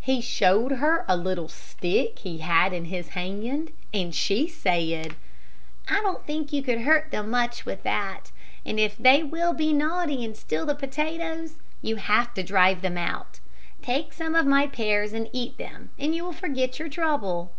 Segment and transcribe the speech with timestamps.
[0.00, 5.16] He showed her a little stick he had in his hand, and she said,
[5.88, 8.32] "I don't think you could hurt them much with that,
[8.66, 12.98] and if they will be naughty and steal the potatoes, you have to drive them
[12.98, 13.40] out.
[13.80, 17.50] Take some of my pears and eat them, and you will forget your trouble."